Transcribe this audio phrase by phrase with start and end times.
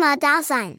[0.00, 0.78] Immer da sein.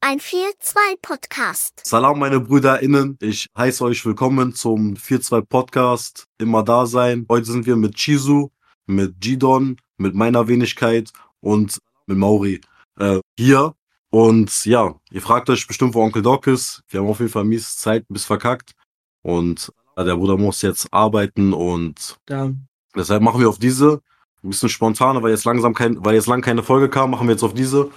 [0.00, 1.82] Ein 4-2-Podcast.
[1.84, 3.18] Salam, meine BrüderInnen.
[3.20, 6.24] Ich heiße euch willkommen zum 4-2 Podcast.
[6.38, 7.26] Immer da sein.
[7.28, 8.50] Heute sind wir mit Chizu,
[8.86, 12.62] mit Gidon, mit meiner Wenigkeit und mit Mauri
[12.98, 13.74] äh, hier.
[14.08, 16.80] Und ja, ihr fragt euch bestimmt, wo Onkel Doc ist.
[16.88, 18.72] Wir haben auf jeden Fall mies Zeit bis verkackt.
[19.20, 22.50] Und ja, der Bruder muss jetzt arbeiten und Ja.
[22.96, 24.00] deshalb machen wir auf diese.
[24.42, 27.32] Ein bisschen spontaner, weil jetzt langsam kein, weil jetzt lang keine Folge kam, machen wir
[27.34, 27.90] jetzt auf diese.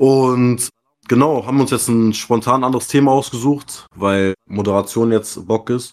[0.00, 0.70] Und
[1.08, 5.92] genau, haben uns jetzt ein spontan anderes Thema ausgesucht, weil Moderation jetzt Bock ist.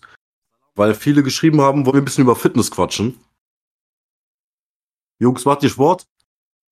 [0.76, 3.20] Weil viele geschrieben haben, wollen wir ein bisschen über Fitness quatschen.
[5.20, 6.06] Jungs, macht ihr Sport?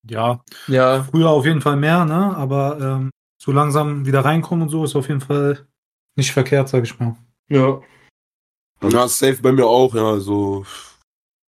[0.08, 2.34] Ja, Ja, früher auf jeden Fall mehr, ne?
[2.34, 5.66] Aber ähm, so langsam wieder reinkommen und so ist auf jeden Fall
[6.16, 7.16] nicht verkehrt, sag ich mal.
[7.50, 7.82] ja.
[8.82, 10.06] Ja, safe bei mir auch, ja.
[10.10, 10.64] Also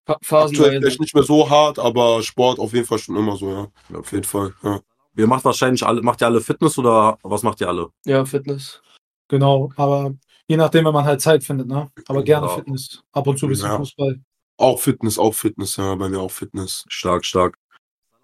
[0.07, 3.51] Fa- aktuell vielleicht nicht mehr so hart, aber Sport auf jeden Fall schon immer so,
[3.51, 3.97] ja.
[3.99, 4.55] Auf jeden Fall.
[4.63, 4.79] Ja.
[5.17, 7.89] Ihr macht wahrscheinlich alle, macht ihr alle Fitness oder was macht ihr alle?
[8.05, 8.81] Ja, Fitness.
[9.27, 10.13] Genau, aber
[10.47, 11.89] je nachdem, wenn man halt Zeit findet, ne?
[12.07, 12.53] Aber gerne Ja.
[12.55, 13.01] Fitness.
[13.11, 13.77] Ab und zu ein bisschen Ja.
[13.77, 14.21] Fußball.
[14.57, 16.85] Auch Fitness, auch Fitness, ja, bei mir auch Fitness.
[16.87, 17.57] Stark, stark.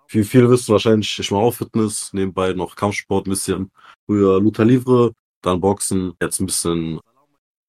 [0.09, 3.71] Wie viele wissen wahrscheinlich, ich mache auch Fitness, nebenbei noch Kampfsport ein bisschen.
[4.05, 6.99] Früher Luther Livre, dann Boxen, jetzt ein bisschen,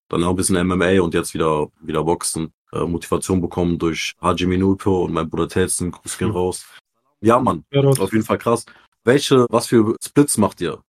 [0.09, 2.53] dann auch ein bisschen MMA und jetzt wieder, wieder Boxen.
[2.73, 6.35] Äh, Motivation bekommen durch Haji Minuto und mein Bruder Telsen, Gruß gehen Mhm.
[6.37, 6.65] raus.
[7.21, 8.65] Ja, Mann, Ja, auf jeden Fall krass.
[9.05, 10.81] Welche, was für Splits macht ihr?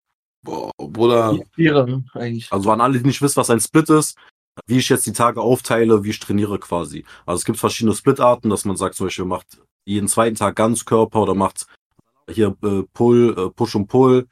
[0.45, 2.51] Boah, Bruder, Viere, eigentlich.
[2.53, 4.19] Also an alle, die nicht wissen, was ein Split ist,
[4.67, 7.05] wie ich jetzt die Tage aufteile, wie ich trainiere quasi.
[7.27, 11.23] Also es gibt verschiedene Splitarten, dass man sagt zum Beispiel, macht jeden zweiten Tag Ganzkörper
[11.23, 11.67] oder macht
[12.31, 14.27] hier äh, Pull, äh, Push und Pull,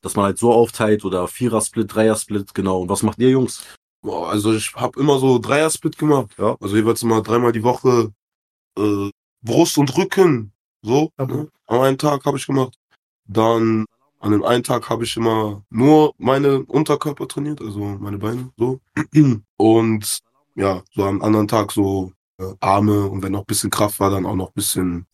[0.00, 2.80] dass man halt so aufteilt oder Vierer-Split, Dreier-Split, genau.
[2.82, 3.62] Und was macht ihr Jungs?
[4.02, 6.56] boah, also ich habe immer so Dreier-Split gemacht, Ja.
[6.58, 8.12] Also jeweils immer dreimal die Woche
[8.78, 9.10] äh,
[9.44, 10.52] Brust und Rücken,
[10.82, 11.10] so.
[11.18, 11.48] Aber- Ne?
[11.66, 12.74] An einem Tag habe ich gemacht.
[13.32, 13.86] Dann
[14.18, 18.80] an dem einen Tag habe ich immer nur meine Unterkörper trainiert, also meine Beine, so.
[19.56, 20.18] Und
[20.56, 24.10] ja, so am anderen Tag so äh, Arme und wenn noch ein bisschen Kraft war,
[24.10, 25.06] dann auch noch ein bisschen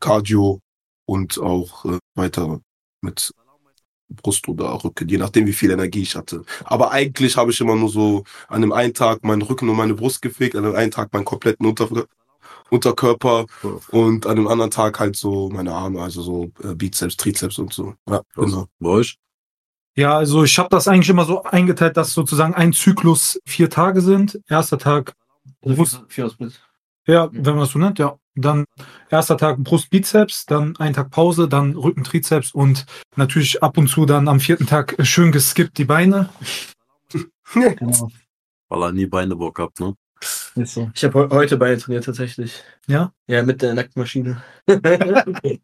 [0.00, 0.60] Cardio
[1.04, 2.60] und auch äh, weiter
[3.00, 3.32] mit
[4.08, 6.44] Brust oder Rücken, je nachdem, wie viel Energie ich hatte.
[6.64, 9.94] Aber eigentlich habe ich immer nur so an dem einen Tag meinen Rücken und meine
[9.94, 11.88] Brust gefegt, an dem einen Tag meinen kompletten Unter
[12.74, 13.46] Unterkörper
[13.90, 17.72] und an dem anderen Tag halt so meine Arme, also so äh, Bizeps, Trizeps und
[17.72, 17.94] so.
[18.08, 18.66] Ja, genau.
[18.80, 19.16] Bei euch?
[19.96, 24.00] Ja, also ich habe das eigentlich immer so eingeteilt, dass sozusagen ein Zyklus vier Tage
[24.00, 24.40] sind.
[24.48, 25.14] Erster Tag,
[26.08, 26.60] Vier Split.
[27.06, 28.16] ja, wenn man das so nennt, ja.
[28.34, 28.64] Dann
[29.10, 33.86] erster Tag Brust, Bizeps, dann ein Tag Pause, dann Rücken, Trizeps und natürlich ab und
[33.86, 36.28] zu dann am vierten Tag schön geskippt die Beine.
[37.52, 38.10] Genau.
[38.68, 39.94] Weil er nie Beine Bock habt, ne?
[40.56, 40.88] Ist so.
[40.94, 42.62] Ich habe heute Beine trainiert, tatsächlich.
[42.86, 43.12] Ja?
[43.26, 44.42] Ja, mit der Nacktmaschine.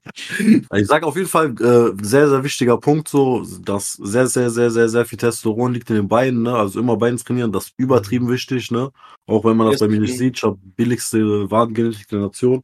[0.73, 4.71] Ich sage auf jeden Fall, äh, sehr, sehr wichtiger Punkt so, dass sehr, sehr, sehr,
[4.71, 6.55] sehr, sehr viel Testosteron liegt in den Beinen, ne?
[6.55, 8.91] Also immer Beine trainieren, das ist übertrieben wichtig, ne?
[9.27, 12.63] Auch wenn man das bei mir nicht sieht, ich habe billigste Wadengenetik der Nation.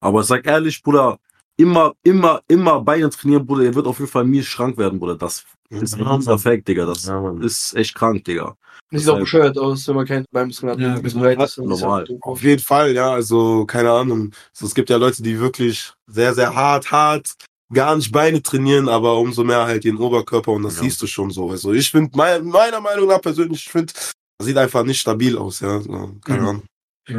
[0.00, 1.18] Aber ich sag ehrlich, Bruder,
[1.56, 5.16] immer, immer, immer Beine trainieren, Bruder, der wird auf jeden Fall mies schrank werden, Bruder.
[5.16, 6.86] Das ist Ja, ein unser Fact, Digga.
[6.86, 8.56] Das Ja, ist echt krank, Digga.
[8.92, 10.78] Sieht auch bescheuert aus, wenn man kein Beinmuskeln hat.
[10.78, 11.20] Ja, genau.
[11.22, 12.06] weit ist Normal.
[12.20, 14.32] Auf jeden Fall, ja, also keine Ahnung.
[14.52, 17.34] So, es gibt ja Leute, die wirklich sehr, sehr hart, hart
[17.72, 20.82] gar nicht Beine trainieren, aber umso mehr halt den Oberkörper und das Ja.
[20.82, 21.50] siehst du schon so.
[21.50, 25.36] Also ich finde, mein, meiner Meinung nach persönlich, ich finde, das sieht einfach nicht stabil
[25.36, 25.80] aus, ja.
[25.80, 26.48] So, keine Mhm.
[26.48, 26.62] Ahnung.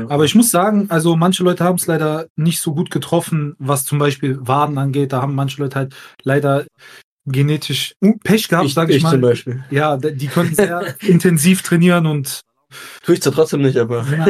[0.10, 3.86] Aber ich muss sagen, also manche Leute haben es leider nicht so gut getroffen, was
[3.86, 5.13] zum Beispiel Waden angeht.
[5.13, 6.66] Da haben manche Leute halt leider
[7.25, 7.94] genetisch
[8.24, 9.12] Pech gehabt, Ich, sage ich, ich mal.
[9.12, 9.63] zum Beispiel.
[9.69, 12.42] Ja, die können sehr intensiv trainieren und
[13.01, 14.06] Tue ich zwar trotzdem nicht, aber.
[14.12, 14.25] ja,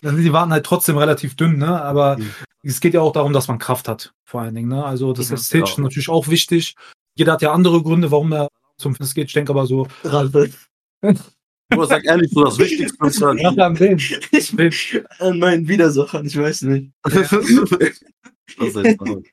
[0.00, 1.82] dann sind die Waden halt trotzdem relativ dünn, ne?
[1.82, 2.30] Aber Mhm.
[2.62, 4.68] es geht ja auch darum, dass man Kraft hat, vor allen Dingen.
[4.68, 4.82] Ne?
[4.82, 5.34] Also das Ja.
[5.34, 5.82] Ästhetische Ja.
[5.82, 6.74] natürlich auch wichtig.
[7.16, 8.48] Jeder hat ja andere Gründe, warum er
[8.78, 9.26] zum Fitness geht.
[9.26, 9.86] Ich denke aber so,
[11.74, 13.98] Bruder, sag ehrlich, so das Wichtigste ist halt, ja, wen?
[14.30, 14.72] Ich bin
[15.18, 16.92] an meinen Widersachern, ich weiß nicht.
[17.02, 19.26] das krank.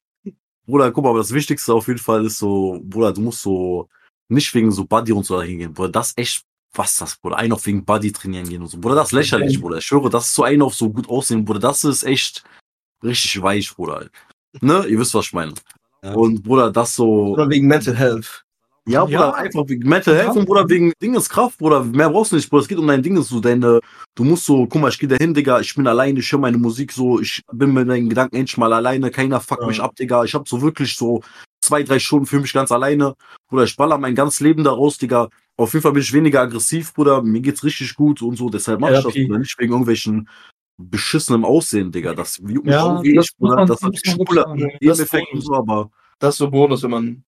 [0.66, 3.90] Bruder, guck mal, aber das Wichtigste auf jeden Fall ist so, Bruder, du musst so
[4.28, 5.74] nicht wegen so Buddy und so dahin gehen.
[5.74, 6.44] Bruder, das echt,
[6.74, 7.38] was das, Bruder?
[7.38, 8.78] Ein auf wegen Buddy trainieren gehen und so.
[8.78, 9.78] Bruder, das ist lächerlich, Bruder.
[9.78, 11.60] Ich schwöre, das ist so ein auf so gut aussehen, Bruder.
[11.60, 12.44] Das ist echt
[13.04, 14.10] richtig weich, Bruder.
[14.62, 14.86] Ne?
[14.88, 15.54] Ihr wisst, was ich meine.
[16.04, 16.14] Ja.
[16.14, 17.34] Und Bruder, das so.
[17.34, 18.46] Oder wegen Mental Health.
[18.90, 19.34] Ja, Bruder, Ja.
[19.34, 21.84] einfach wegen Mental Health und Bruder, wegen Dinges Kraft, Bruder.
[21.84, 22.62] Mehr brauchst du nicht, Bruder.
[22.64, 23.80] Es geht um dein Dinges, so deine,
[24.16, 26.58] du musst so, guck mal, ich gehe dahin, Digga, ich bin alleine, ich höre meine
[26.58, 29.68] Musik so, ich bin mit meinen Gedanken endlich mal alleine, keiner fuckt Ja.
[29.68, 30.24] mich ab, Digga.
[30.24, 31.22] Ich hab so wirklich so
[31.62, 33.16] zwei, drei Stunden für mich ganz alleine.
[33.48, 35.30] Bruder, ich baller mein ganzes Leben daraus, Digga.
[35.58, 37.22] Auf jeden Fall bin ich weniger aggressiv, Bruder.
[37.22, 38.50] Mir geht's richtig gut und so.
[38.50, 39.14] Deshalb mach ich das.
[39.14, 39.40] Bruder.
[39.40, 40.30] Nicht wegen irgendwelchen
[40.82, 42.16] beschissenem Aussehen, Digga.
[42.16, 43.66] Das mich Ja, wie das ich, Bruder.
[43.66, 44.70] Das hat sagen.
[44.80, 47.24] Nebeneffekt und so, aber Das ist so Bonus, wenn man.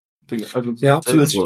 [0.53, 0.99] Also, Ja,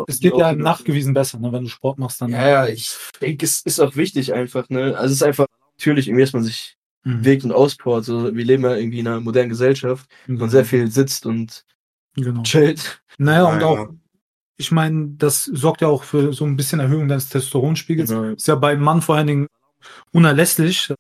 [0.08, 1.52] es geht ja nachgewiesen besser, ne?
[1.52, 2.32] wenn du Sport machst, dann.
[2.32, 4.96] Ja, ja, ich denke, es ist auch wichtig einfach, ne?
[4.98, 5.48] Also es ist einfach
[5.78, 7.20] natürlich irgendwie, dass man sich Mhm.
[7.20, 8.04] bewegt und auspowert.
[8.06, 11.64] So, wir leben ja irgendwie in einer modernen Gesellschaft, wo man sehr viel sitzt und
[12.16, 12.42] Genau.
[12.44, 13.02] chillt.
[13.20, 13.90] Naja, und auch,
[14.58, 18.10] ich meine, das sorgt ja auch für so ein bisschen Erhöhung deines Testosteronspiegels.
[18.10, 18.24] Genau.
[18.34, 19.48] Ist ja beim Mann vor allen Dingen
[20.14, 20.92] unerlässlich.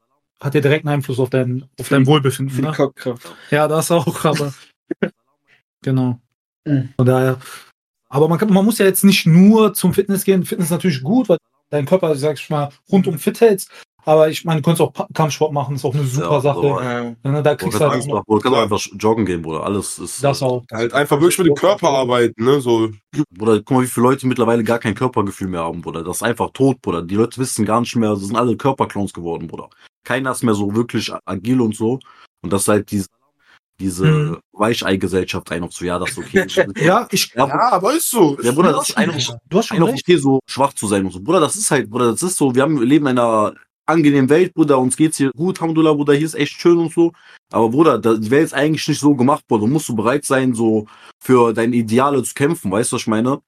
[0.41, 2.53] Hat ja direkten Einfluss auf dein, auf dein Wohlbefinden.
[2.53, 2.73] Für die Ne?
[2.73, 3.33] Kopfkraft.
[3.49, 4.53] Ja, das auch, aber.
[5.81, 6.19] genau.
[6.65, 6.89] Mhm.
[6.97, 7.39] Von daher.
[8.09, 10.45] Aber man, kann, man muss ja jetzt nicht nur zum Fitness gehen.
[10.45, 11.37] Fitness ist natürlich gut, weil
[11.69, 13.69] dein Körper, sag ich mal, rundum fit hältst.
[14.07, 16.59] Aber ich meine, du kannst auch Kampfsport machen, ist auch eine super Ja, Sache.
[16.59, 17.15] aber- Ja.
[17.31, 19.63] Ne, da kriegst du halt auch kannst auch einfach joggen gehen, Bruder.
[19.63, 20.23] Alles ist.
[20.23, 20.63] das auch.
[20.71, 22.91] Halt einfach wirklich mit dem Körper arbeiten, ne, so.
[23.35, 26.03] Bruder, guck mal, wie viele Leute mittlerweile gar kein Körpergefühl mehr haben, Bruder.
[26.03, 27.01] Das ist einfach tot, Bruder.
[27.01, 29.71] Die Leute wissen gar nicht mehr, das sind alle Körperclowns geworden, Bruder.
[30.03, 31.99] Keiner ist mehr so wirklich agil und so.
[32.43, 33.07] Und das ist halt diese,
[33.79, 34.37] diese Mhm.
[34.53, 36.45] Weichei-Gesellschaft ein so, ja, das ist okay.
[36.77, 37.33] Ja, ich.
[37.35, 38.37] ja, Ja, aber ist so.
[38.41, 40.03] ja, Bruder, das ist ein auf, Du hast schon ein auf recht.
[40.07, 41.19] okay, so schwach zu sein und so.
[41.21, 43.53] Bruder, das ist halt, Bruder, das ist so, wir haben, wir leben in einer
[43.87, 47.11] angenehmen Welt, Bruder, uns geht's hier gut, Alhamdulillah, Bruder, hier ist echt schön und so.
[47.51, 49.61] Aber Bruder, die Welt ist eigentlich nicht so gemacht, Bruder.
[49.61, 50.87] Du musst so bereit sein, so
[51.21, 53.41] für deine Ideale zu kämpfen, weißt du, was ich meine?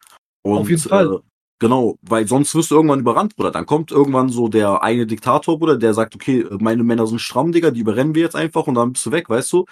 [0.44, 1.14] Und, Auf jeden Fall.
[1.16, 1.20] Äh,
[1.60, 3.50] genau, weil sonst wirst du irgendwann überrannt, Bruder.
[3.52, 7.52] Dann kommt irgendwann so der eine Diktator, Bruder, der sagt, okay, meine Männer sind stramm,
[7.52, 9.66] Digga, die überrennen wir jetzt einfach und dann bist du weg, weißt du?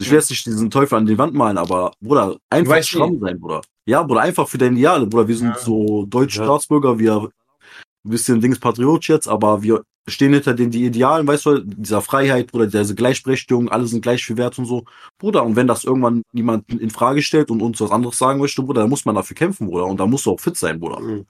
[0.00, 3.18] Ich will jetzt nicht diesen Teufel an die Wand malen, aber Bruder, einfach stramm nie.
[3.20, 3.60] sein, Bruder.
[3.86, 5.28] Ja, Bruder, einfach für deine Ideale, Bruder.
[5.28, 5.58] Wir sind Ja.
[5.58, 6.44] so deutsche Ja.
[6.44, 7.28] Staatsbürger, wir
[8.04, 12.00] ein bisschen Dings Patriot jetzt, aber wir stehen hinter den die Idealen, weißt du, dieser
[12.00, 14.84] Freiheit, Bruder, diese Gleichberechtigung, alle sind gleich viel wert und so.
[15.18, 18.62] Bruder, und wenn das irgendwann jemand in Frage stellt und uns was anderes sagen möchte,
[18.62, 19.84] Bruder, dann muss man dafür kämpfen, Bruder.
[19.86, 21.00] Und da musst du auch fit sein, Bruder.
[21.00, 21.26] Mhm.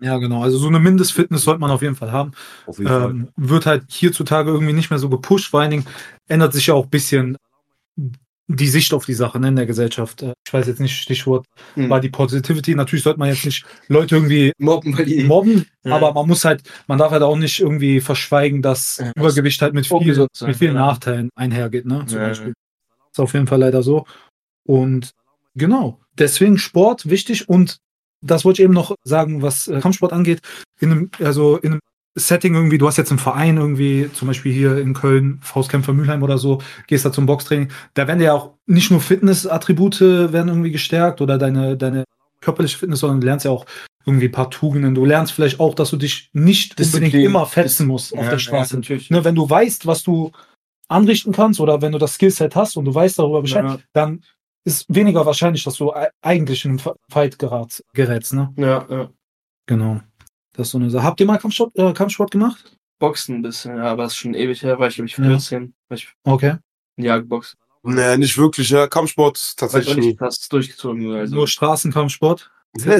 [0.00, 0.42] Ja, genau.
[0.42, 2.32] Also so eine Mindestfitness sollte man auf jeden Fall haben.
[2.66, 3.10] Auf jeden Fall.
[3.10, 5.50] Ähm, wird halt hierzutage irgendwie nicht mehr so gepusht.
[5.50, 5.86] Vor allen Dingen
[6.26, 7.36] ändert sich ja auch ein bisschen
[8.46, 10.22] die Sicht auf die Sache ne, in der Gesellschaft.
[10.22, 11.88] Äh, Ich weiß jetzt nicht, Stichwort Hm.
[11.88, 12.74] war die Positivity.
[12.74, 14.94] Natürlich sollte man jetzt nicht Leute irgendwie Mobben,
[15.26, 15.96] mobben, Ja.
[15.96, 19.12] aber man muss halt, man darf halt auch nicht irgendwie verschweigen, dass Ja.
[19.16, 20.74] Übergewicht halt mit, viel, sein, mit vielen.
[20.74, 22.04] Nachteilen einhergeht, ne?
[22.06, 22.28] Zum Ja.
[22.28, 22.52] Beispiel.
[23.12, 24.04] Ist auf jeden Fall leider so.
[24.66, 25.12] Und
[25.54, 27.78] genau, deswegen Sport wichtig und
[28.20, 30.40] das wollte ich eben noch sagen, was äh, Kampfsport angeht.
[30.80, 31.80] In einem, also in einem
[32.16, 36.22] Setting irgendwie, du hast jetzt einen Verein irgendwie, zum Beispiel hier in Köln, Faustkämpfer Mülheim
[36.22, 40.00] oder so, gehst da zum Boxtraining, da werden ja auch nicht nur Fitnessattribute
[40.32, 42.04] werden irgendwie gestärkt oder deine, deine
[42.40, 43.66] körperliche Fitness, sondern du lernst ja auch
[44.06, 44.94] irgendwie ein paar Tugenden.
[44.94, 47.06] Du lernst vielleicht auch, dass du dich nicht Disziplin.
[47.06, 48.74] unbedingt immer fetzen musst auf Ja, der Straße.
[48.74, 49.10] ja, natürlich.
[49.10, 50.30] ne, wenn du weißt, was du
[50.88, 53.78] anrichten kannst oder wenn du das Skillset hast und du weißt darüber Bescheid, Ja.
[53.94, 54.22] dann
[54.64, 55.92] ist weniger wahrscheinlich, dass du
[56.22, 58.34] eigentlich in einen Fight gerätst.
[58.34, 58.52] Ne?
[58.56, 59.10] Ja, ja.
[59.66, 60.00] Genau.
[60.54, 61.04] Das ist so eine Sache.
[61.04, 62.76] Habt ihr mal Kampfsport, äh, Kampfsport gemacht?
[62.98, 65.24] Boxen ein bisschen, ja, aber das ist schon ewig her, war ich glaube ich Ja.
[65.24, 66.56] 14, war ich Okay.
[66.96, 67.56] Jahr geboxt.
[67.82, 68.86] Nee, nicht wirklich, ja.
[68.86, 71.12] Kampfsport War tatsächlich nicht fast durchgezogen.
[71.12, 71.34] Also.
[71.34, 72.50] Nur Straßenkampfsport?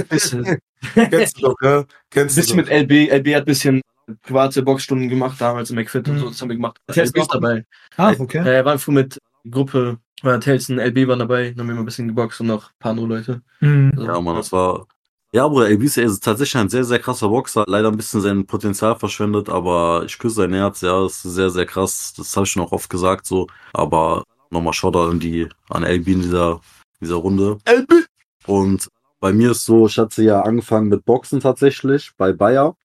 [0.09, 0.59] bisschen,
[0.95, 1.85] Kennst du doch, ja?
[2.11, 2.69] Kennst du bisschen doch.
[2.69, 3.11] mit LB.
[3.13, 3.81] LB hat ein bisschen
[4.23, 6.21] private Boxstunden gemacht, damals im McFit und Mhm.
[6.21, 6.77] so, das haben wir gemacht.
[6.95, 7.65] Der ist auch dabei.
[7.97, 8.39] Ah, okay.
[8.41, 9.19] Äh, wir waren früher mit
[9.51, 12.69] Gruppe War Telson, LB waren dabei, dann haben wir mal ein bisschen geboxt und noch
[12.71, 13.43] ein paar andere Leute.
[13.61, 13.93] Mhm.
[13.99, 14.87] Ja, Mann, das war.
[15.35, 17.65] Ja, Bruder, LBC ist tatsächlich ein sehr, sehr krasser Boxer.
[17.67, 21.51] Leider ein bisschen sein Potenzial verschwendet, aber ich küsse sein Herz, ja, das ist sehr,
[21.51, 22.15] sehr krass.
[22.17, 23.49] Das habe ich schon auch oft gesagt, so.
[23.73, 26.61] Aber nochmal Shoutout an die, an LB in dieser,
[27.01, 27.59] dieser Runde.
[27.69, 28.07] LB!
[28.47, 28.89] Und
[29.19, 32.77] bei mir ist so, ich hatte ja angefangen mit Boxen tatsächlich bei Bayer.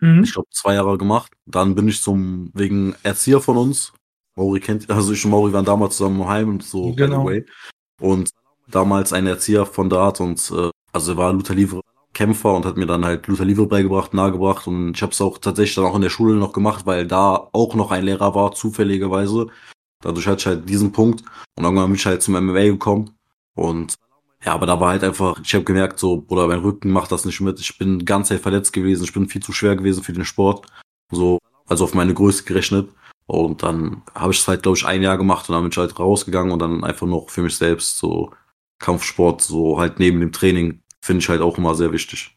[0.00, 0.22] Mhm.
[0.24, 1.30] Ich glaube, zwei Jahre gemacht.
[1.44, 3.92] Dann bin ich zum, wegen Erzieher von uns.
[4.34, 7.24] Mauri kennt, also ich und Mauri waren damals zusammen im Heim und so, Genau.
[7.24, 7.46] by the way.
[8.00, 8.30] Und
[8.66, 11.82] damals ein Erzieher von da hat uns, äh, also er war Luther Livre
[12.18, 15.38] Kämpfer und hat mir dann halt Luther Livre beigebracht, nahegebracht und ich habe es auch
[15.38, 18.50] tatsächlich dann auch in der Schule noch gemacht, weil da auch noch ein Lehrer war,
[18.50, 19.46] zufälligerweise.
[20.02, 21.22] Dadurch hatte ich halt diesen Punkt
[21.54, 23.12] und irgendwann bin ich halt zum MMA gekommen
[23.54, 23.94] und
[24.44, 27.24] ja, aber da war halt einfach, ich habe gemerkt, so, Bruder, mein Rücken macht das
[27.24, 27.60] nicht mit.
[27.60, 30.66] Ich bin ganz Zeit verletzt gewesen, ich bin viel zu schwer gewesen für den Sport.
[31.12, 32.88] So, also auf meine Größe gerechnet.
[33.26, 35.76] Und dann habe ich es halt, glaube ich, ein Jahr gemacht und dann bin ich
[35.78, 38.32] halt rausgegangen und dann einfach noch für mich selbst so
[38.80, 42.36] Kampfsport, so halt neben dem Training, finde ich halt auch immer sehr wichtig.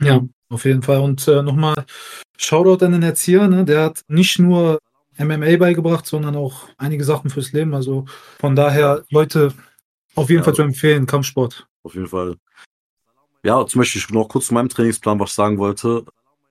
[0.00, 1.00] Ja, auf jeden Fall.
[1.00, 1.84] Und äh, nochmal
[2.38, 3.64] Shoutout an den Erzieher, ne?
[3.64, 4.78] Der hat nicht nur
[5.18, 7.74] MMA beigebracht, sondern auch einige Sachen fürs Leben.
[7.74, 8.06] Also
[8.38, 9.52] von daher, Leute,
[10.14, 10.44] auf jeden Ja.
[10.44, 11.66] Fall zu empfehlen, Kampfsport.
[11.82, 12.36] Auf jeden Fall.
[13.42, 16.04] Ja, zum Beispiel noch kurz zu meinem Trainingsplan, was ich sagen wollte.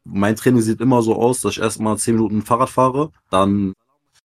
[0.04, 3.74] Mein Training sieht immer so aus, dass ich erstmal 10 Minuten Fahrrad fahre, dann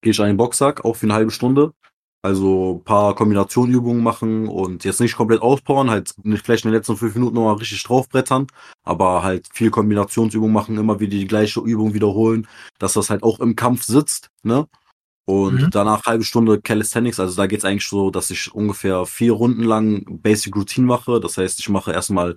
[0.03, 1.73] gehe ich an den Boxsack, auch für eine halbe Stunde.
[2.25, 6.77] Also ein paar Kombinationübungen machen und jetzt nicht komplett auspowern, halt nicht vielleicht in den
[6.79, 8.47] letzten fünf Minuten nochmal richtig draufbrettern,
[8.83, 13.41] aber halt viel Kombinationsübungen machen, immer wieder die gleiche Übung wiederholen, dass das halt auch
[13.41, 14.67] im Kampf sitzt, ne?
[15.27, 15.71] Und Mhm.
[15.71, 20.05] danach halbe Stunde Calisthenics, also da geht's eigentlich so, dass ich ungefähr vier Runden lang
[20.23, 21.21] Basic Routine mache.
[21.21, 22.37] Das heißt, ich mache erstmal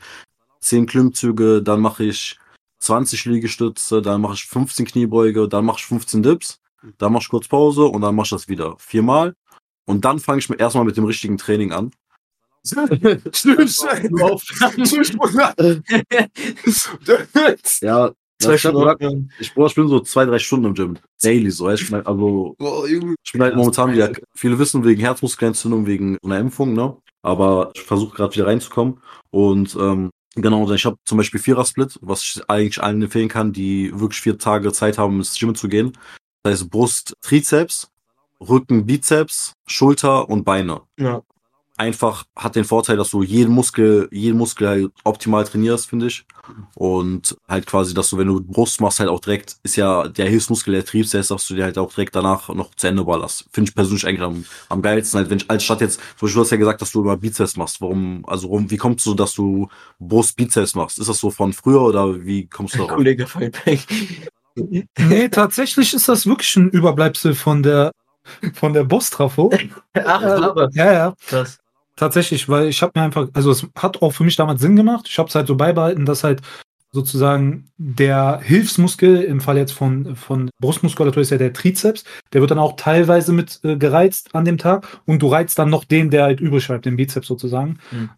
[0.62, 2.40] 10 Klimmzüge, dann mache ich
[2.80, 6.60] 20 Liegestütze, dann mache ich 15 Kniebeuge, dann mache ich 15 Dips,
[6.98, 9.34] dann mache ich kurz Pause und dann mache ich das wieder viermal.
[9.88, 11.92] Und dann fange ich mir erstmal mit dem richtigen Training an.
[17.82, 19.32] Ja, Zwei Stunden.
[19.40, 20.98] ich, ich bin so zwei, drei Stunden im Gym.
[21.22, 21.70] Daily so.
[21.72, 22.56] Ich bin halt, also
[23.24, 26.96] ich bin halt momentan wieder, viele wissen wegen Herzmuskelentzündung, wegen einer Impfung, ne?
[27.24, 29.02] Aber ich versuche gerade wieder reinzukommen.
[29.32, 33.92] Und ähm, genau, ich habe zum Beispiel Vierer-Split, was ich eigentlich allen empfehlen kann, die
[34.00, 35.94] wirklich vier Tage Zeit haben, ins Gym zu gehen.
[36.44, 37.90] Das heißt Brust, Trizeps,
[38.40, 40.82] Rücken, Bizeps, Schulter und Beine.
[40.98, 41.22] Ja.
[41.80, 46.26] Einfach hat den Vorteil, dass du jeden Muskel, jeden Muskel halt optimal trainierst, finde ich.
[46.74, 50.28] Und halt quasi, dass du, wenn du Brust machst, halt auch direkt, ist ja der
[50.28, 53.46] Hilfsmuskel der Trizeps, dass du dir halt auch direkt danach noch zu Ende ballerst.
[53.52, 56.34] Finde ich persönlich eigentlich am, am geilsten, halt, wenn ich, als statt jetzt, zum Beispiel,
[56.34, 57.80] du hast ja gesagt, dass du immer Bizeps machst.
[57.80, 59.68] Warum, also, warum, wie kommst du, dass du
[60.00, 60.98] Brust Bizeps machst?
[60.98, 62.96] Ist das so von früher oder wie kommst du darauf?
[62.96, 63.86] Kollege Feldbeck.
[64.56, 67.92] Nee, tatsächlich ist das wirklich ein Überbleibsel von der
[68.54, 69.52] von der Boss-Trafo.
[69.94, 70.70] Ach, aber.
[70.74, 71.14] Ja, ja.
[71.28, 71.60] Krass.
[71.96, 75.08] Tatsächlich, weil ich habe mir einfach, also es hat auch für mich damals Sinn gemacht.
[75.10, 76.42] Ich habe es halt so beibehalten, dass halt
[76.92, 82.04] sozusagen der Hilfsmuskel im Fall jetzt von, von Brustmuskulatur ist ja der Trizeps,
[82.34, 85.70] der wird dann auch teilweise mit äh, gereizt an dem Tag und du reizt dann
[85.70, 87.80] noch den, der halt übrig bleibt, den Bizeps sozusagen.
[87.92, 88.10] Mhm.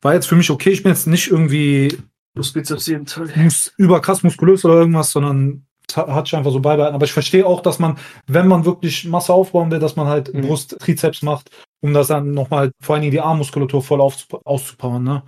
[0.00, 1.98] War jetzt für mich okay, ich bin jetzt nicht irgendwie
[2.34, 3.36] Das Bizeps jeden Tag.
[3.36, 5.66] mus überkrass muskulös oder irgendwas, sondern
[5.96, 6.94] hat sich einfach so beibehalten.
[6.94, 10.32] Aber ich verstehe auch, dass man, wenn man wirklich Masse aufbauen will, dass man halt
[10.34, 10.42] Mhm.
[10.42, 15.22] Brust, Trizeps macht, um das dann nochmal, vor allen Dingen die Armmuskulatur voll auszupowern, ne?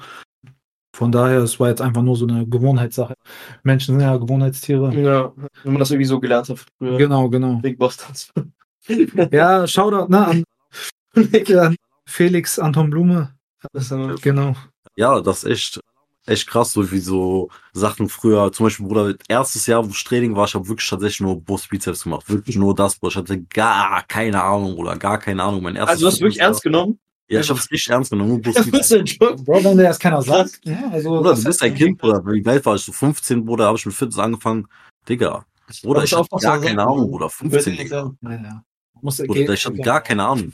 [0.97, 3.15] Von daher, es war jetzt einfach nur so eine Gewohnheitssache.
[3.63, 4.93] Menschen sind ja Gewohnheitstiere.
[5.01, 6.99] Ja, wenn man das irgendwie so gelernt hat früher.
[6.99, 7.55] Genau, genau.
[7.57, 8.33] Big Boss Tanz.
[9.31, 10.45] Ja, Shoutout, ne, an,
[11.15, 11.77] an
[12.07, 13.33] Felix Anton Blume.
[13.73, 14.57] Das ist dann- Genau.
[14.97, 15.81] Ja, das ist echt,
[16.31, 20.35] echt krass, so wie so Sachen früher, zum Beispiel, Bruder, erstes Jahr, wo ich Training
[20.35, 22.29] war, ich habe wirklich tatsächlich nur Brust, Bizeps gemacht.
[22.29, 23.11] Wirklich nur das, Bruder.
[23.11, 25.63] Ich hatte gar keine Ahnung, oder gar keine Ahnung.
[25.63, 26.99] Mein erstes Also, du hast wirklich ernst genommen?
[27.29, 28.41] Ja, ich habe es richtig ernst genommen?
[28.41, 30.61] Bro, wenn dir das keiner sagt.
[30.65, 32.25] Ja, also, Bruder, du bist ein Kind, Bruder.
[32.27, 32.83] Wie weit war ich?
[32.83, 34.67] So 15, Bruder, habe ich mit Fitness angefangen.
[35.09, 35.45] Digga.
[35.83, 37.31] Bruder, ich noch gar keine Ahnung, Bruder.
[37.31, 38.11] 15, Würde ich Digga.
[39.03, 40.53] Bruder, ich hatte gar keine Ahnung.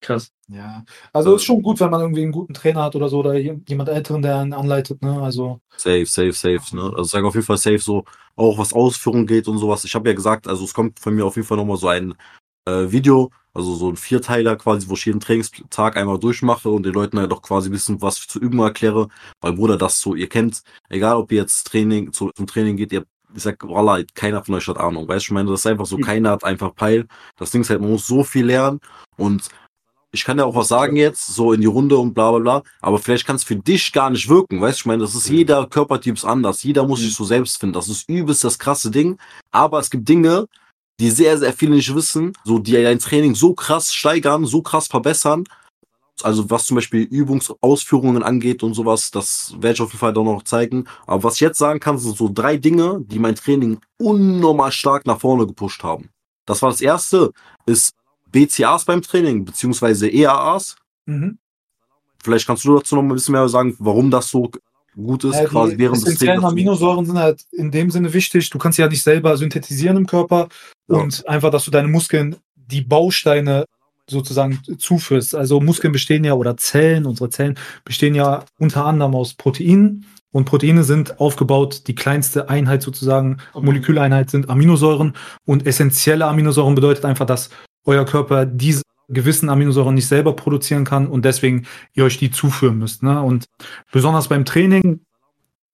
[0.00, 0.32] Krass.
[0.48, 3.34] Ja, also ist schon gut, wenn man irgendwie einen guten Trainer hat oder so oder
[3.34, 5.20] jemand Älteren, der einen anleitet, ne?
[5.20, 6.74] Also, Safe, safe, safe.
[6.74, 6.82] Ne?
[6.82, 8.04] Also sag auf jeden Fall safe so,
[8.34, 9.84] auch was Ausführung geht und sowas.
[9.84, 12.14] Ich habe ja gesagt, also es kommt von mir auf jeden Fall nochmal so ein
[12.66, 16.94] äh, Video, also so ein Vierteiler quasi, wo ich jeden Trainingstag einmal durchmache und den
[16.94, 19.08] Leuten halt auch quasi ein bisschen was zu üben erkläre.
[19.40, 22.92] Weil Bruder, das so, ihr kennt, egal ob ihr jetzt Training zu, zum Training geht,
[22.92, 23.04] ihr
[23.34, 25.06] ich sag, Wallah, keiner von euch hat Ahnung.
[25.06, 27.06] Weißt du, ich meine, das ist einfach so, keiner hat einfach Peil.
[27.36, 28.80] Das Ding ist halt, man muss so viel lernen
[29.16, 29.48] und
[30.12, 32.62] ich kann ja auch was sagen jetzt, so in die Runde und bla bla bla,
[32.80, 34.82] aber vielleicht kann es für dich gar nicht wirken, weißt du?
[34.82, 37.74] Ich meine, das ist jeder Körpertyp ist anders, jeder muss sich so selbst finden.
[37.74, 39.18] Das ist übelst das krasse Ding,
[39.50, 40.46] aber es gibt Dinge,
[40.98, 44.86] die sehr, sehr viele nicht wissen, so die dein Training so krass steigern, so krass
[44.86, 45.44] verbessern.
[46.22, 50.24] Also was zum Beispiel Übungsausführungen angeht und sowas, das werde ich auf jeden Fall doch
[50.24, 50.84] noch zeigen.
[51.06, 55.06] Aber was ich jetzt sagen kann, sind so drei Dinge, die mein Training unnormal stark
[55.06, 56.10] nach vorne gepusht haben.
[56.44, 57.32] Das war das erste,
[57.64, 57.94] ist
[58.32, 60.76] BCAs beim Training, beziehungsweise EAAs.
[61.06, 61.38] Mhm.
[62.22, 64.50] Vielleicht kannst du dazu noch mal ein bisschen mehr sagen, warum das so
[64.94, 66.44] gut ist, Ja, quasi während des Trainings.
[66.44, 68.50] Aminosäuren sind halt in dem Sinne wichtig.
[68.50, 70.48] Du kannst sie ja nicht selber synthetisieren im Körper
[70.88, 70.98] Ja.
[70.98, 73.64] und einfach, dass du deine Muskeln die Bausteine
[74.08, 75.34] sozusagen zuführst.
[75.34, 80.44] Also Muskeln bestehen ja oder Zellen, unsere Zellen bestehen ja unter anderem aus Proteinen und
[80.44, 81.86] Proteine sind aufgebaut.
[81.86, 85.14] Die kleinste Einheit sozusagen, Moleküleinheit sind Aminosäuren
[85.46, 87.50] und essentielle Aminosäuren bedeutet einfach, dass
[87.84, 92.78] euer Körper diese gewissen Aminosäuren nicht selber produzieren kann und deswegen ihr euch die zuführen
[92.78, 93.02] müsst.
[93.02, 93.20] Ne?
[93.20, 93.46] Und
[93.90, 95.00] besonders beim Training,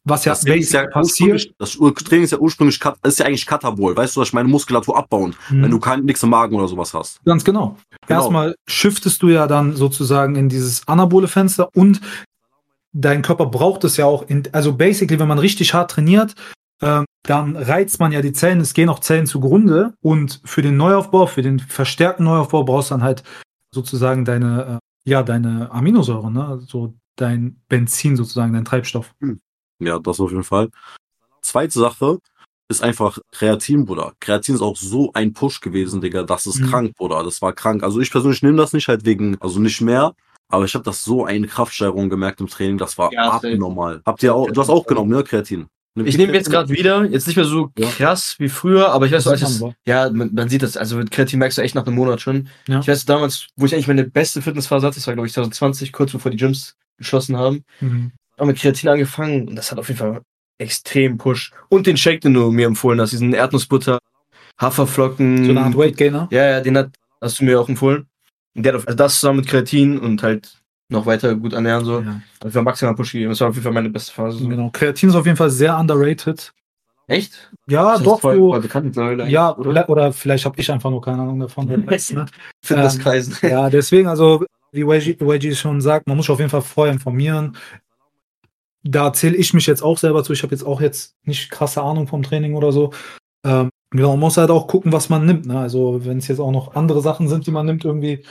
[0.04, 3.96] was ja Das ist ja passiert, das Training ist ja ursprünglich, ist ja eigentlich Katabol.
[3.96, 5.62] Weißt du, dass ich meine Muskulatur abbauen, Mhm.
[5.62, 7.22] wenn du kein, nix im Magen oder sowas hast.
[7.25, 7.76] Ganz genau.
[8.06, 8.20] Genau.
[8.20, 12.00] Erstmal shiftest du ja dann sozusagen in dieses anabole Fenster und
[12.92, 14.26] dein Körper braucht es ja auch.
[14.28, 16.34] In, also basically, wenn man richtig hart trainiert,
[16.80, 21.26] dann reizt man ja die Zellen, es gehen auch Zellen zugrunde und für den Neuaufbau,
[21.26, 23.23] für den verstärkten Neuaufbau brauchst du dann halt
[23.75, 26.61] sozusagen deine, äh, ja, deine Aminosäuren, ne?
[26.66, 29.14] so dein Benzin sozusagen, dein Treibstoff.
[29.80, 30.68] Ja, das auf jeden Fall.
[31.40, 32.18] Zweite Sache
[32.68, 34.12] ist einfach Kreatin, Bruder.
[34.21, 36.25] Kreatin ist auch so ein Push gewesen, Digga.
[36.25, 36.66] Das ist Mhm.
[36.66, 37.23] krank, Bruder.
[37.23, 37.83] Das war krank.
[37.83, 40.14] Also ich persönlich nehme das nicht halt wegen, also nicht mehr.
[40.49, 42.78] Aber ich habe das so eine Kraftsteigerung gemerkt im Training.
[42.78, 44.02] Das war Ja, abnormal.
[44.04, 45.66] Habt ihr auch, du hast auch genommen, ne, Kreatin?
[46.05, 47.88] Ich nehme jetzt gerade wieder, jetzt nicht mehr so Ja.
[47.88, 49.75] krass wie früher, aber ich weiß, Das als aber.
[49.87, 52.49] ja, man, man sieht das, also mit Kreatin merkst du echt nach einem Monat schon.
[52.69, 52.81] Ja.
[52.81, 55.93] Ich weiß damals, wo ich eigentlich meine beste Fitnessphase hatte, das war glaube ich 2020,
[55.93, 58.12] kurz bevor die Gyms geschlossen haben, Mhm.
[58.37, 60.21] habe mit Kreatin angefangen und das hat auf jeden Fall
[60.59, 61.53] extrem Push.
[61.69, 63.99] Und den Shake, den du mir empfohlen hast, diesen Erdnussbutter,
[64.61, 65.45] Haferflocken.
[65.45, 66.29] So eine Art Weight Gainer.
[66.31, 68.07] Ja, ja, den hat, hast du mir auch empfohlen.
[68.55, 71.85] Und der hat auf, also das zusammen mit Kreatin und halt noch weiter gut ernähren,
[71.85, 72.00] so.
[72.00, 72.21] Ja.
[72.40, 73.31] Das war maximal Push gegeben.
[73.31, 74.38] Das war auf jeden Fall meine beste Phase.
[74.38, 74.49] So.
[74.49, 74.71] Genau.
[74.73, 76.52] Kreatin ist auf jeden Fall sehr underrated.
[77.09, 77.52] Echt?
[77.69, 78.50] Ja, Das doch, voll, so.
[78.61, 79.88] bekannt Ja, oder?
[79.88, 81.69] oder, vielleicht habe ich einfach nur keine Ahnung davon.
[81.69, 82.26] wer weiß, ne?
[82.62, 83.37] Fitnesskreisen.
[83.49, 87.57] Ja, deswegen, also, wie YG schon sagt, man muss sich auf jeden Fall vorher informieren.
[88.83, 90.32] Da zähle ich mich jetzt auch selber zu.
[90.32, 92.93] Ich habe jetzt auch jetzt nicht krasse Ahnung vom Training oder so.
[93.45, 95.47] Ähm, genau, man muss halt auch gucken, was man nimmt.
[95.47, 95.58] Ne?
[95.58, 98.25] Also, wenn es jetzt auch noch andere Sachen sind, die man nimmt, irgendwie,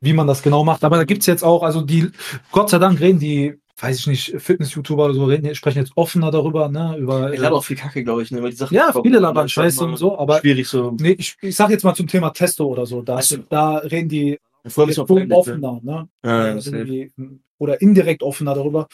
[0.00, 0.84] wie man das genau macht.
[0.84, 2.08] Aber da gibt's jetzt auch, also die,
[2.52, 6.30] Gott sei Dank reden die, weiß ich nicht, Fitness-YouTuber oder so, reden, sprechen jetzt offener
[6.30, 6.96] darüber, ne?
[6.98, 8.42] Über, Ich lade auch viel Kacke, glaube ich, ne?
[8.42, 10.94] Weil die Sachen Ja, viele labern Scheiße und so, aber- Schwierig so.
[10.98, 13.02] Nee, ich, ich sag jetzt mal zum Thema Testo oder so.
[13.02, 13.38] Da, Ach so.
[13.48, 14.98] da reden die Vorher
[15.30, 16.08] offener, ne?
[16.24, 17.10] Ja, Äh, ist irgendwie,
[17.58, 18.86] oder indirekt offener darüber,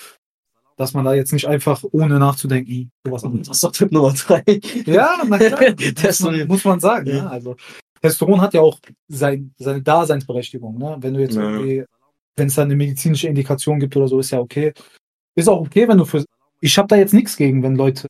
[0.76, 3.48] dass man da jetzt nicht einfach ohne nachzudenken sowas anderes.
[3.48, 4.42] Das ist doch Tipp Nummer drei.
[4.86, 5.60] Ja, na klar,
[6.04, 7.06] muss, man, muss man sagen.
[7.08, 7.14] Ja.
[7.24, 7.30] Ne?
[7.30, 7.56] Also
[8.04, 10.76] Testosteron hat ja auch sein, seine Daseinsberechtigung.
[10.78, 10.96] Ne?
[11.00, 11.42] Wenn du jetzt Ja.
[11.42, 11.84] irgendwie,
[12.36, 14.72] wenn es da eine medizinische Indikation gibt oder so, ist ja okay.
[15.34, 16.24] Ist auch okay, wenn du für.
[16.60, 18.06] Ich habe da jetzt nichts gegen, wenn Leute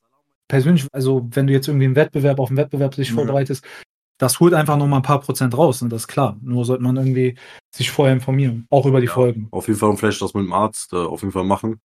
[0.48, 3.14] persönlich, also wenn du jetzt irgendwie einen Wettbewerb auf einen Wettbewerb dich Ja.
[3.14, 3.64] vorbereitest,
[4.18, 5.88] das holt einfach noch mal ein paar Prozent raus, ne?
[5.88, 6.36] das ist klar.
[6.42, 7.36] Nur sollte man irgendwie
[7.74, 9.12] sich vorher informieren, auch über die Ja.
[9.12, 9.48] Folgen.
[9.50, 11.80] Auf jeden Fall und vielleicht das mit dem Arzt äh, auf jeden Fall machen.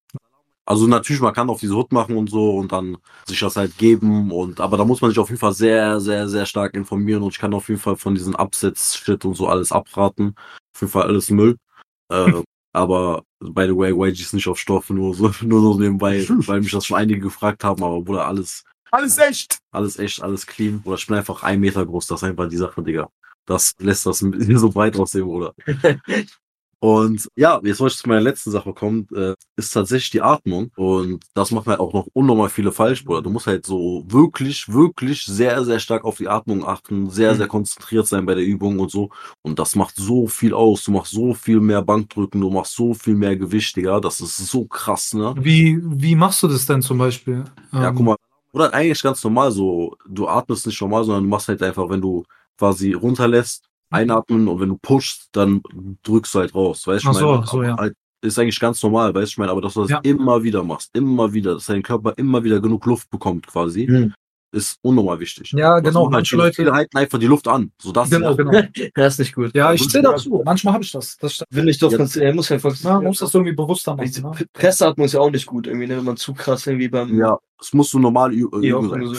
[0.68, 3.78] Also natürlich, man kann auf diese Hut machen und so und dann sich das halt
[3.78, 7.22] geben und aber da muss man sich auf jeden Fall sehr, sehr, sehr stark informieren
[7.22, 10.34] und ich kann auf jeden Fall von diesen Absetz-Shit und so alles abraten.
[10.74, 11.56] Auf jeden Fall alles Müll.
[12.10, 16.24] Äh, aber by the way, YG ist nicht auf Stoff, nur so, nur so nebenbei,
[16.28, 19.58] weil mich das schon einige gefragt haben, aber Bruder, alles, Alles echt.
[19.72, 20.80] alles echt, alles clean.
[20.84, 23.10] Oder ich bin einfach ein Meter groß, das ist einfach die Sache, Digga.
[23.44, 25.52] Das lässt das so breit aussehen, Bruder.
[26.80, 30.70] Und ja, jetzt wollte ich zu meiner letzten Sache kommen, äh, ist tatsächlich die Atmung.
[30.76, 33.22] Und das machen halt auch noch unnormal viele falsch, Bruder.
[33.22, 37.36] Du musst halt so wirklich, wirklich sehr, sehr stark auf die Atmung achten, sehr, Mhm.
[37.36, 39.10] sehr konzentriert sein bei der Übung und so.
[39.42, 40.84] Und das macht so viel aus.
[40.84, 43.98] Du machst so viel mehr Bankdrücken, du machst so viel mehr Gewicht, Digga.
[44.00, 45.36] Das ist so krass, ne?
[45.36, 47.44] Wie, wie machst du das denn zum Beispiel?
[47.72, 48.16] Ja, Ähm, guck mal.
[48.52, 49.96] Oder eigentlich ganz normal so.
[50.08, 52.24] Du atmest nicht normal, sondern du machst halt einfach, wenn du
[52.56, 55.62] quasi runterlässt, einatmen und wenn du pushst, dann
[56.02, 56.86] drückst du halt raus.
[56.86, 57.76] Weißt du, so, so, ja.
[57.76, 60.00] halt, ist eigentlich ganz normal, weißt du, ich meine, aber dass du das Ja.
[60.02, 64.12] immer wieder machst, immer wieder, dass dein Körper immer wieder genug Luft bekommt, quasi, Mhm.
[64.50, 65.52] ist unnormal wichtig.
[65.52, 67.70] Ja, Was genau, halt manche Leute- viele halten einfach die Luft an.
[67.80, 68.10] So das.
[68.10, 68.34] Genau, ja.
[68.36, 68.50] genau.
[68.94, 69.54] Das ist nicht gut.
[69.54, 70.42] Ja, ich zähle dazu.
[70.44, 71.16] Manchmal habe ich das.
[71.18, 71.48] das stimmt.
[71.52, 71.98] Will ich doch, Ja.
[71.98, 72.74] ganz- er muss einfach.
[72.82, 74.10] Man muss das irgendwie bewusster machen.
[74.22, 74.46] Ne?
[74.52, 75.98] Presseatmung ist ja auch nicht gut, irgendwie, ne?
[75.98, 77.16] wenn man zu krass irgendwie beim.
[77.18, 79.16] Ja, es muss so normal üben sein.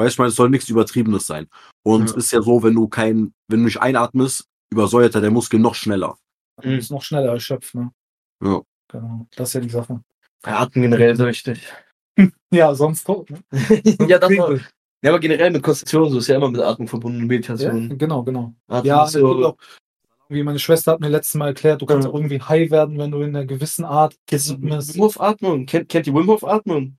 [0.00, 1.46] Weißt du, ich meine, es soll nichts Übertriebenes sein.
[1.82, 2.16] Und es Ja.
[2.16, 5.74] ist ja so, wenn du kein, wenn du nicht einatmest, übersäuert er der Muskel noch
[5.74, 6.16] schneller.
[6.62, 7.74] Du bist noch schneller erschöpft.
[7.74, 7.90] Ne?
[8.42, 8.62] Ja.
[8.88, 9.26] Genau.
[9.36, 10.00] Das ist ja die Sache.
[10.46, 11.60] Ja, Atmen generell so wichtig.
[12.50, 13.28] Ja, sonst tot.
[13.30, 13.38] Ne?
[14.08, 14.58] ja, das war.
[15.02, 17.96] Ja, aber generell mit Konzentration, so ist ja immer mit Atmung verbunden, Ja, Meditation.
[17.98, 18.54] genau, genau.
[18.68, 19.56] Atmung Ja, ist so,
[20.28, 22.10] wie meine Schwester hat mir letztes Mal erklärt, du kannst Ja.
[22.10, 24.94] auch irgendwie high werden, wenn du in einer gewissen Art Kennst du atmest.
[24.94, 25.66] Wim Hof Atmung?
[25.66, 26.96] Kennt, kennt ihr Wim Hof Atmung?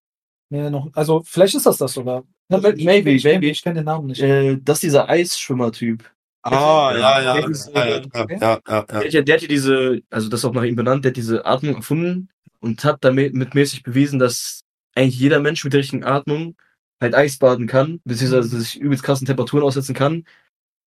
[0.49, 2.23] Nee, noch, also vielleicht ist das das sogar.
[2.51, 3.47] Ja, maybe, ich, kenn- maybe.
[3.47, 4.21] Ich kenne den Namen nicht.
[4.21, 6.03] Äh, das ist dieser Eisschwimmer-Typ.
[6.43, 7.41] Ah, ja, ja, Der ja,
[7.75, 8.61] ja,
[8.99, 11.75] ja, hat ja- diese, also das ist auch nach ihm benannt, der hat diese Atmung
[11.75, 14.61] erfunden und hat damit mit mäßig bewiesen, dass
[14.95, 16.55] eigentlich jeder Mensch mit der richtigen Atmung
[16.99, 20.23] halt Eisbaden kann, beziehungsweise sich übelst krassen Temperaturen aussetzen kann.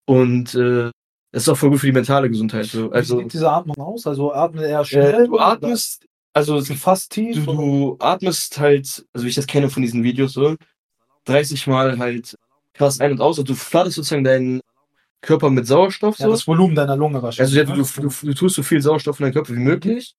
[0.05, 0.91] Und äh,
[1.31, 2.65] das ist auch voll gut für die mentale Gesundheit.
[2.65, 2.91] So.
[2.91, 4.05] Wie Also sieht diese Atmung aus?
[4.05, 5.23] Also atme er schnell?
[5.23, 7.43] äh, du atmest, also fast tief?
[7.45, 10.55] du, du atmest halt, also wie ich das kenne von diesen Videos so,
[11.25, 12.35] 30 Mal halt
[12.73, 14.61] krass ein und aus und du flatterst sozusagen deinen
[15.21, 16.31] Körper mit Sauerstoff Ja, so.
[16.31, 17.57] das Volumen deiner Lunge wahrscheinlich.
[17.59, 17.83] Also ne?
[17.83, 20.15] du, du, du tust so viel Sauerstoff in deinen Körper wie möglich.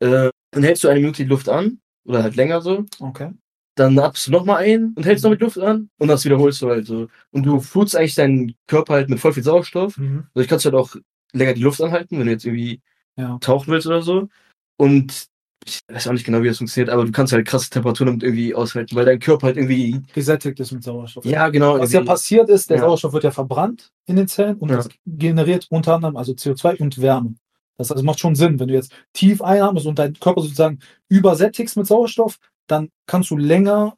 [0.00, 1.80] Äh, dann hältst du eine Minute die Luft an.
[2.04, 2.84] Oder halt länger so.
[2.98, 3.30] Okay.
[3.76, 5.90] Dann atmest du nochmal ein und hältst noch mit Luft an.
[5.98, 7.08] Und das wiederholst du halt so.
[7.30, 9.96] Und du flutst eigentlich deinen Körper halt mit voll viel Sauerstoff.
[9.96, 10.24] Mhm.
[10.34, 10.96] Dadurch kannst du halt auch
[11.32, 12.80] länger die Luft anhalten, wenn du jetzt irgendwie
[13.16, 13.38] Ja.
[13.40, 14.28] tauchen willst oder so.
[14.76, 15.26] Und
[15.64, 18.22] ich weiß auch nicht genau, wie das funktioniert, aber du kannst halt krasse Temperaturen damit
[18.22, 20.00] irgendwie aushalten, weil dein Körper halt irgendwie.
[20.14, 21.24] Gesättigt ist mit Sauerstoff.
[21.24, 21.78] Ja, genau.
[21.78, 22.84] Was ja passiert ist, der Ja.
[22.84, 24.76] Sauerstoff wird ja verbrannt in den Zellen und Ja.
[24.76, 27.34] das generiert unter anderem also CO2 und Wärme.
[27.76, 31.76] Das also macht schon Sinn, wenn du jetzt tief einatmest und deinen Körper sozusagen übersättigst
[31.76, 33.94] mit Sauerstoff, dann kannst du länger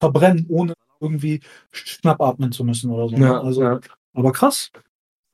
[0.00, 1.40] verbrennen, ohne irgendwie
[1.72, 3.16] schnapp atmen zu müssen oder so.
[3.16, 3.24] ne?
[3.26, 3.80] Ja, also, ja.
[4.14, 4.70] Aber krass.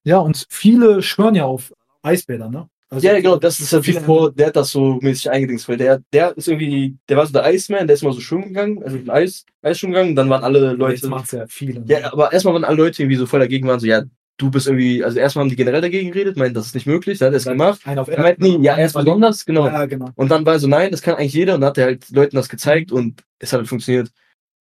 [0.04, 2.68] Ja, und viele schwören ja auf Eisbäder, ne?
[2.90, 5.76] Also, Ja, genau, das ist halt viele- bevor der hat das so mäßig eingedingst, weil
[5.76, 8.82] der, der ist irgendwie, der war so der Iceman, der ist mal so schwimmen gegangen,
[8.82, 11.80] also ein Eis, Eisschwimmen gegangen, dann waren alle Jetzt Leute, macht's ja viele.
[11.80, 11.86] ne?
[11.86, 14.04] ja, aber erstmal waren alle Leute irgendwie so voll dagegen, waren so, ja,
[14.38, 17.18] du bist irgendwie, also erstmal haben die generell dagegen geredet, meinten, das ist nicht möglich,
[17.18, 17.80] dann hat er es gemacht.
[17.84, 19.66] Einer auf Er meinte nie, ja, er ist besonders, genau.
[19.66, 20.08] Ja, genau.
[20.14, 22.36] Und dann war so, nein, das kann eigentlich jeder, und dann hat er halt Leuten
[22.36, 24.10] das gezeigt und es hat halt funktioniert.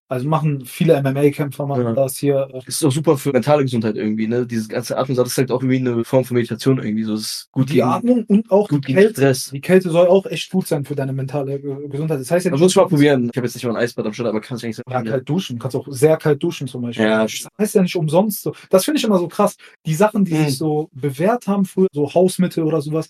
[0.09, 1.93] Also machen viele MMA-Kämpfer machen Ja.
[1.93, 2.47] das hier.
[2.65, 5.61] ist auch super für mentale Gesundheit irgendwie, ne, dieses ganze Atmen, das ist halt auch
[5.61, 8.69] irgendwie eine Form von Meditation irgendwie, so, es ist gut Die gegen, Atmung und auch
[8.69, 9.13] gut die gegen Kälte.
[9.21, 9.49] Stress.
[9.51, 12.21] Die Kälte soll auch echt gut sein für deine mentale äh, Gesundheit.
[12.21, 13.29] Das heißt ja Das muss ich mal probieren.
[13.31, 15.27] Ich habe jetzt nicht mal ein Eisbad am Start, aber kann ich eigentlich Ja, kalt
[15.27, 15.57] duschen.
[15.57, 17.05] Du kannst auch sehr kalt duschen zum Beispiel.
[17.05, 17.23] Ja.
[17.23, 18.53] Das heißt ja nicht umsonst so.
[18.69, 19.57] Das finde ich immer so krass.
[19.85, 20.45] Die Sachen, die Mhm.
[20.45, 23.09] sich so bewährt haben früher, so Hausmittel oder sowas,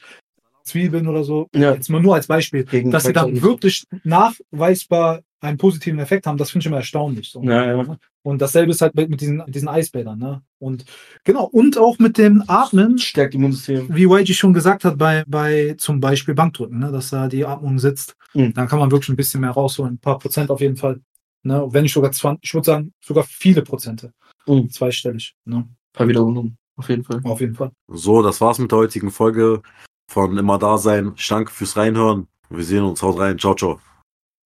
[0.64, 1.74] Zwiebeln oder so, Ja.
[1.76, 6.38] jetzt mal nur als Beispiel, Gegen dass sie dann wirklich nachweisbar einen positiven Effekt haben,
[6.38, 7.30] das finde ich immer erstaunlich.
[7.30, 7.42] So.
[7.44, 7.98] Ja, ja.
[8.24, 10.18] Und dasselbe ist halt mit, mit diesen, diesen Eisbädern.
[10.18, 10.42] Ne?
[10.60, 10.86] Und
[11.24, 13.88] genau, und auch mit dem Atmen, Stärkt Immunsystem.
[13.90, 17.80] wie YG schon gesagt hat, bei, bei zum Beispiel Bankdrücken, ne, dass da die Atmung
[17.80, 18.16] sitzt.
[18.34, 18.54] Mhm.
[18.54, 19.94] Dann kann man wirklich ein bisschen mehr rausholen.
[19.94, 21.00] Ein paar Prozent auf jeden Fall.
[21.44, 21.66] Ne?
[21.70, 24.12] Wenn nicht sogar 20, ich würde sagen, sogar viele Prozente.
[24.48, 24.70] Mhm.
[24.70, 25.36] Zweistellig.
[25.46, 25.58] Ne?
[25.58, 26.58] Ein paar Wiederholungen.
[26.76, 27.22] Auf jeden Fall.
[27.24, 27.72] Auf jeden Fall.
[27.88, 29.62] So, das war's mit der heutigen Folge
[30.10, 31.14] von Immer da sein.
[31.16, 32.28] Ich danke fürs Reinhören.
[32.50, 33.02] Wir sehen uns.
[33.02, 33.38] Haut rein.
[33.38, 33.80] Ciao, ciao.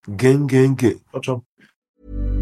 [0.08, 1.00] Gang, gang, gang.
[1.12, 2.41] Ciao, ciao.